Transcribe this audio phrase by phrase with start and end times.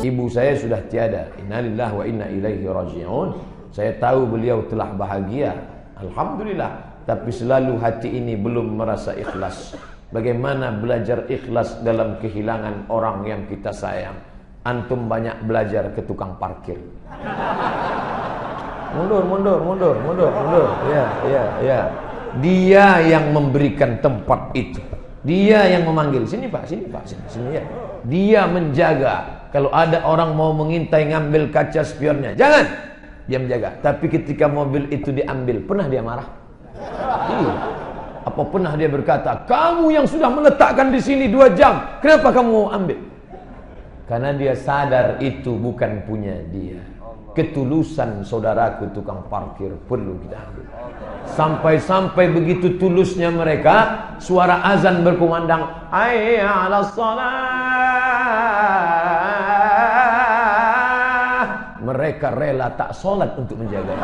[0.00, 1.28] Ibu saya sudah tiada.
[1.36, 3.36] Innalillah wa inna ilaihi raji'un.
[3.70, 5.52] Saya tahu beliau telah bahagia.
[6.00, 7.04] Alhamdulillah.
[7.04, 9.76] Tapi selalu hati ini belum merasa ikhlas.
[10.10, 14.16] Bagaimana belajar ikhlas dalam kehilangan orang yang kita sayang.
[14.64, 16.80] Antum banyak belajar ke tukang parkir.
[18.90, 20.66] Mundur, mundur, mundur, mundur, mundur.
[20.90, 21.80] Ya, ya, ya.
[22.40, 24.82] Dia yang memberikan tempat itu.
[25.22, 26.24] Dia yang memanggil.
[26.24, 27.64] Sini Pak, sini Pak, sini, sini ya.
[28.06, 29.48] Dia menjaga.
[29.50, 32.70] Kalau ada orang mau mengintai ngambil kaca spionnya, jangan.
[33.26, 33.82] Dia menjaga.
[33.82, 36.28] Tapi ketika mobil itu diambil, pernah dia marah?
[37.30, 37.54] Iya.
[38.20, 42.68] Apa pernah dia berkata, kamu yang sudah meletakkan di sini dua jam, kenapa kamu mau
[42.70, 43.00] ambil?
[44.04, 46.82] Karena dia sadar itu bukan punya dia.
[47.30, 50.66] Ketulusan saudaraku tukang parkir perlu kita ambil.
[51.30, 55.62] Sampai-sampai begitu tulusnya mereka, suara azan berkumandang,
[55.94, 57.69] Ayya ala salat.
[62.10, 63.94] Mereka rela tak solat untuk menjaga.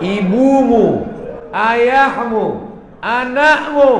[0.00, 1.04] Ibumu,
[1.52, 2.72] ayahmu,
[3.04, 3.90] anakmu,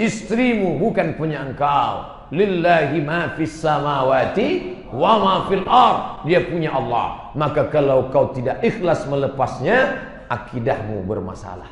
[0.00, 2.16] istrimu bukan punya engkau.
[2.32, 4.48] Lillahi ma fis samawati
[4.88, 5.68] wa ma fil.
[6.24, 7.36] Dia punya Allah.
[7.36, 10.00] Maka kalau kau tidak ikhlas melepasnya,
[10.32, 11.68] akidahmu bermasalah.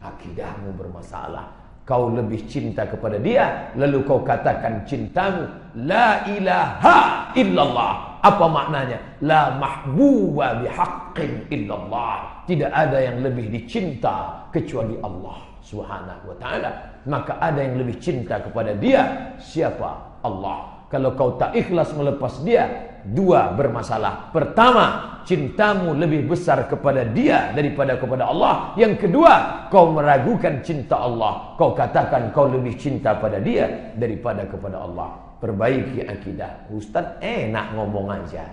[0.00, 1.52] Akidahmu bermasalah.
[1.84, 8.22] Kau lebih cinta kepada dia, lalu kau katakan cintamu la ilaha illallah.
[8.22, 9.18] Apa maknanya?
[9.22, 12.46] La mahbuba bihaqqin illallah.
[12.46, 16.70] Tidak ada yang lebih dicinta kecuali Allah Subhanahu wa taala.
[17.06, 19.34] Maka ada yang lebih cinta kepada dia.
[19.42, 20.22] Siapa?
[20.22, 20.86] Allah.
[20.86, 24.28] Kalau kau tak ikhlas melepas dia, dua bermasalah.
[24.30, 28.76] Pertama, cintamu lebih besar kepada dia daripada kepada Allah.
[28.76, 31.56] Yang kedua, kau meragukan cinta Allah.
[31.56, 35.31] Kau katakan kau lebih cinta pada dia daripada kepada Allah.
[35.42, 36.70] Perbaiki akidah.
[36.70, 38.46] Ustaz enak ngomong aja.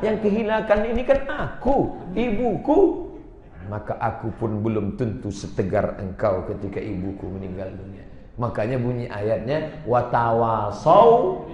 [0.00, 3.12] Yang kehilangan ini kan aku, ibuku.
[3.68, 8.08] Maka aku pun belum tentu setegar engkau ketika ibuku meninggal dunia.
[8.40, 11.44] Makanya bunyi ayatnya watawasau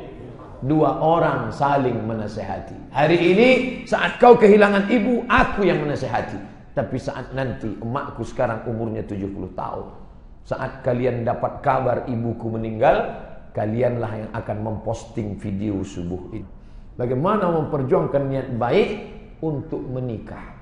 [0.62, 2.94] dua orang saling menasehati.
[2.94, 3.48] Hari ini
[3.91, 6.38] saat kau kehilangan ibu, aku yang menasehati.
[6.78, 9.87] Tapi saat nanti emakku sekarang umurnya 70 tahun.
[10.47, 13.28] Saat kalian dapat kabar ibuku meninggal,
[13.59, 16.47] kalianlah yang akan memposting video subuh ini.
[16.95, 18.91] Bagaimana memperjuangkan niat baik
[19.43, 20.55] untuk menikah.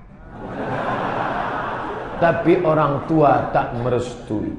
[2.17, 4.49] Tapi orang tua tak merestui.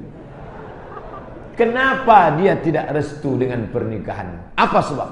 [1.59, 4.55] Kenapa dia tidak restu dengan pernikahan?
[4.55, 5.09] Apa sebab?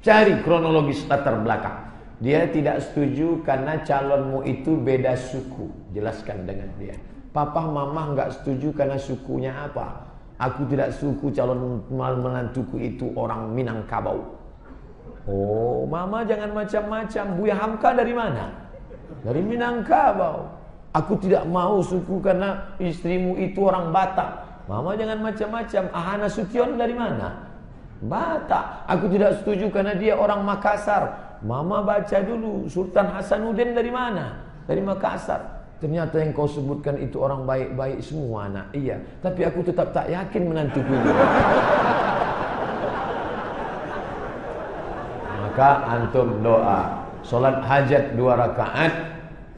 [0.00, 1.92] Cari kronologis latar belakang.
[2.20, 5.92] Dia tidak setuju karena calonmu itu beda suku.
[5.92, 6.96] Jelaskan dengan dia.
[7.36, 10.09] Papa mama nggak setuju karena sukunya apa?
[10.40, 14.24] Aku tidak suku calon menantuku itu orang Minangkabau.
[15.28, 17.24] Oh, mama jangan macam-macam.
[17.36, 18.48] Buya Hamka dari mana?
[19.20, 20.48] Dari Minangkabau.
[20.96, 24.64] Aku tidak mau suku karena istrimu itu orang Batak.
[24.64, 25.82] Mama jangan macam-macam.
[25.92, 27.36] Ahana Sution dari mana?
[28.00, 28.88] Batak.
[28.88, 31.36] Aku tidak setuju karena dia orang Makassar.
[31.44, 32.64] Mama baca dulu.
[32.64, 34.40] Sultan Hasanuddin dari mana?
[34.64, 35.59] Dari Makassar.
[35.80, 38.68] Ternyata yang kau sebutkan itu orang baik-baik semua anak.
[38.76, 39.00] Iya.
[39.24, 41.08] Tapi aku tetap tak yakin menantuku ini.
[45.40, 47.08] Maka antum doa.
[47.24, 48.92] Solat hajat dua rakaat.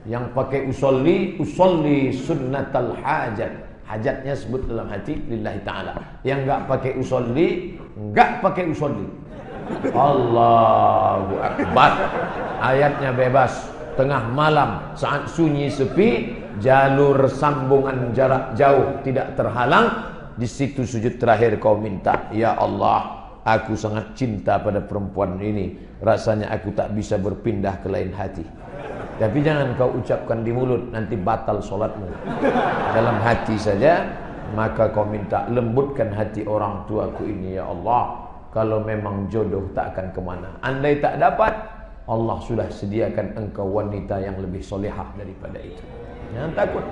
[0.06, 3.66] Yang pakai usolli, usolli sunnatal hajat.
[3.82, 6.22] Hajatnya sebut dalam hati lillahi ta'ala.
[6.22, 9.06] Yang enggak pakai usolli, enggak pakai usolli.
[9.90, 11.92] Allahu Akbar.
[12.62, 13.71] Ayatnya bebas.
[13.92, 16.32] Tengah malam saat sunyi sepi,
[16.64, 20.10] jalur sambungan jarak jauh tidak terhalang.
[20.32, 25.76] Di situ sujud terakhir kau minta, ya Allah, aku sangat cinta pada perempuan ini.
[26.00, 28.42] Rasanya aku tak bisa berpindah ke lain hati.
[29.20, 32.08] Tapi jangan kau ucapkan di mulut nanti batal solatmu.
[32.96, 34.08] Dalam hati saja
[34.56, 38.32] maka kau minta lembutkan hati orang tuaku ini ya Allah.
[38.52, 40.48] Kalau memang jodoh tak akan ke mana.
[40.60, 41.71] Andai tak dapat
[42.10, 45.82] Allah sudah sediakan engkau wanita yang lebih solehah daripada itu.
[46.34, 46.84] Jangan takut.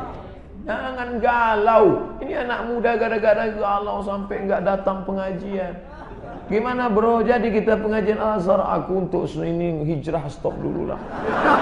[0.69, 1.87] Jangan galau.
[2.23, 5.75] Ini anak muda gara-gara galau sampai enggak datang pengajian.
[6.51, 7.23] Gimana bro?
[7.23, 11.01] Jadi kita pengajian Azhar aku untuk ini hijrah stop dulu lah.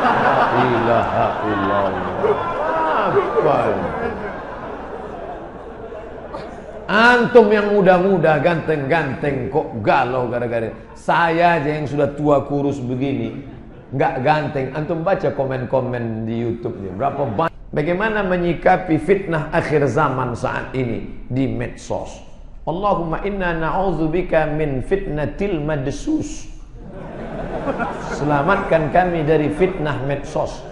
[0.64, 2.36] Ilaha illallah.
[3.08, 3.56] Apa?
[6.88, 13.44] Antum yang muda-muda, ganteng-ganteng kok galau gara-gara saya aja yang sudah tua kurus begini,
[13.92, 14.72] nggak ganteng.
[14.72, 17.56] Antum baca komen-komen di YouTube nih, berapa banyak.
[17.76, 22.24] Bagaimana menyikapi fitnah akhir zaman saat ini di medsos?
[22.64, 26.48] Allahumma inna na'udzubika min fitnatil madsus.
[28.16, 30.64] Selamatkan kami dari fitnah medsos.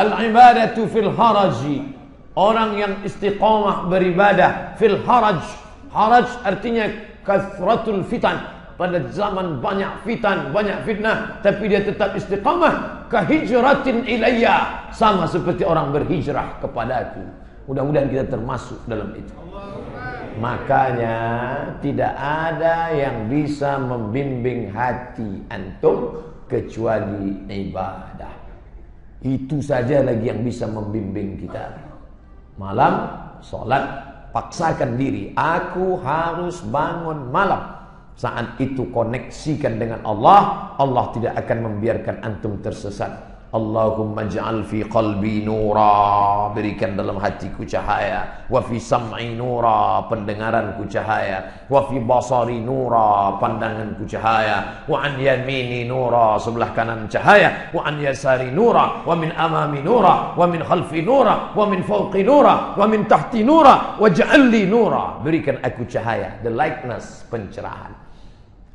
[0.00, 1.92] Al-ibadatu fil haraji.
[2.32, 5.44] Orang yang istiqamah beribadah fil haraj.
[5.92, 6.88] Haraj artinya
[7.26, 8.40] kasratul fitan
[8.80, 13.04] pada zaman banyak fitan, banyak fitnah, tapi dia tetap istiqamah.
[13.12, 14.88] Kahijratin ilayya.
[14.96, 17.20] Sama seperti orang berhijrah kepadaku.
[17.68, 19.36] Mudah-mudahan kita termasuk dalam itu.
[20.40, 21.18] Makanya
[21.84, 28.39] tidak ada yang bisa membimbing hati antum kecuali ibadah.
[29.20, 31.76] Itu saja lagi yang bisa membimbing kita.
[32.56, 33.08] Malam,
[33.44, 33.84] sholat,
[34.32, 35.36] paksakan diri.
[35.36, 37.80] Aku harus bangun malam.
[38.16, 43.29] Saat itu koneksikan dengan Allah, Allah tidak akan membiarkan antum tersesat.
[43.50, 46.54] Allahumma ja'al fi qalbi nura.
[46.54, 48.46] Berikan dalam hatiku cahaya.
[48.46, 51.66] Wa fi sam'i nura pendengaranku cahaya.
[51.66, 54.86] Wa fi basari nura pandanganku cahaya.
[54.86, 57.74] Wa an yamini nura sebelah kanan cahaya.
[57.74, 62.22] Wa an yasari nura wa min amami nura wa min khalfi nura wa min fawqi
[62.22, 63.98] nura wa min tahti nura.
[63.98, 65.18] Wa ja'al li nura.
[65.26, 68.09] Berikan aku cahaya the likeness pencerahan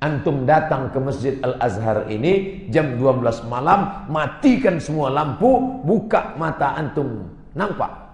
[0.04, 7.32] Antum datang ke Masjid Al-Azhar ini jam 12 malam, matikan semua lampu, buka mata antum.
[7.56, 8.06] Nampak?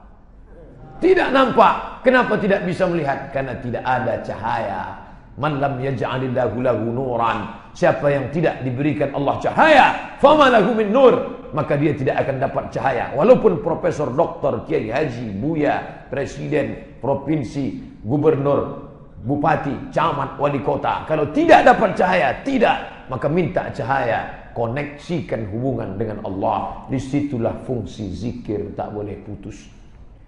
[1.02, 2.06] Tidak nampak.
[2.06, 3.34] Kenapa tidak bisa melihat?
[3.34, 4.82] Karena tidak ada cahaya.
[5.42, 7.50] Man lam yaj'alillahu lahu nuran.
[7.74, 9.86] Siapa yang tidak diberikan Allah cahaya,
[10.22, 13.10] fama lahu min nur, maka dia tidak akan dapat cahaya.
[13.18, 18.91] Walaupun profesor, doktor, kiai haji, buya, presiden, provinsi, gubernur,
[19.22, 21.06] bupati, camat, wali kota.
[21.06, 22.78] Kalau tidak dapat cahaya, tidak,
[23.10, 24.42] maka minta cahaya.
[24.52, 26.84] Koneksikan hubungan dengan Allah.
[26.92, 29.64] Di situlah fungsi zikir tak boleh putus.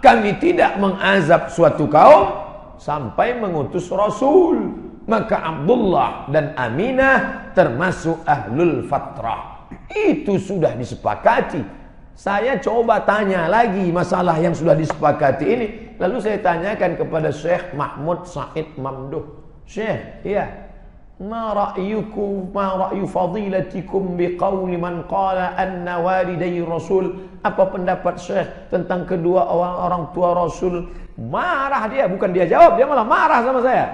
[0.00, 2.40] Kami tidak mengazab suatu kaum
[2.80, 4.80] sampai mengutus rasul.
[5.04, 9.68] Maka Abdullah dan Aminah termasuk ahlul fatrah.
[9.92, 11.83] Itu sudah disepakati.
[12.14, 15.66] Saya coba tanya lagi masalah yang sudah disepakati ini.
[15.98, 19.26] Lalu saya tanyakan kepada Syekh Mahmud Said Mamduh.
[19.66, 20.70] Syekh, iya.
[21.18, 27.34] Ma ra'yukum ma ra'yu fadilatikum biqauli man qala anna walidai Rasul?
[27.42, 30.86] Apa pendapat Syekh tentang kedua orang orang tua Rasul?
[31.18, 33.86] Marah dia, bukan dia jawab, dia malah marah sama saya.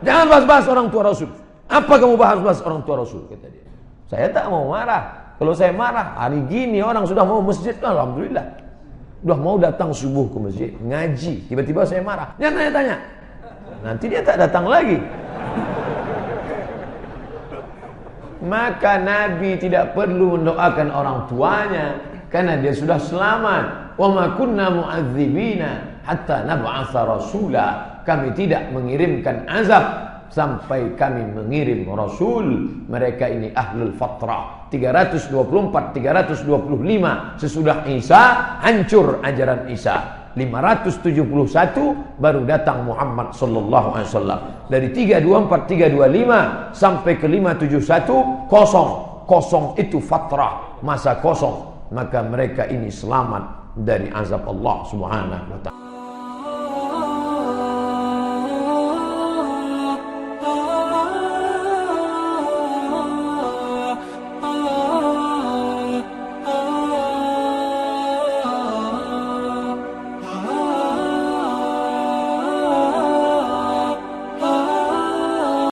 [0.00, 1.28] Jangan bahas-bahas orang tua Rasul.
[1.68, 3.28] Apa kamu bahas-bahas orang tua Rasul?
[3.28, 3.68] Kata dia.
[4.08, 5.19] Saya tak mau marah.
[5.40, 8.60] Kalau saya marah, hari gini orang sudah mau masjid, Alhamdulillah.
[9.24, 11.48] Sudah mau datang subuh ke masjid, ngaji.
[11.48, 12.36] Tiba-tiba saya marah.
[12.36, 12.96] Dia tanya-tanya.
[13.80, 15.00] Nanti dia tak datang lagi.
[18.44, 21.96] Maka Nabi tidak perlu mendoakan orang tuanya
[22.28, 23.96] karena dia sudah selamat.
[23.96, 27.66] Wa ma kunna mu'adzibina hatta nab'atha rasula.
[28.04, 35.34] Kami tidak mengirimkan azab sampai kami mengirim rasul mereka ini ahlul fatrah 324
[35.98, 38.22] 325 sesudah Isa
[38.62, 40.22] hancur ajaran Isa.
[40.30, 41.26] 571
[42.22, 44.40] baru datang Muhammad sallallahu alaihi wasallam.
[44.70, 48.90] Dari 324 325 sampai ke 571 kosong.
[49.26, 51.90] Kosong itu fatrah masa kosong.
[51.90, 55.79] Maka mereka ini selamat dari azab Allah Subhanahu wa taala